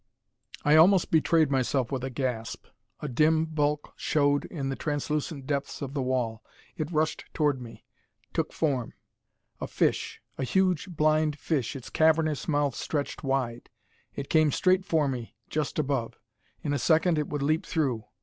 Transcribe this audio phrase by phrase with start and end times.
[0.65, 2.65] I almost betrayed myself with a gasp!
[3.01, 6.43] A dim bulk showed in the translucent depths of the wall.
[6.75, 7.85] It rushed toward me,
[8.33, 8.95] took form.
[9.59, 13.69] A fish, a huge, blind fish, its cavernous mouth stretched wide.
[14.15, 16.17] It came straight for me, just above.
[16.63, 18.05] In a second it would leap through.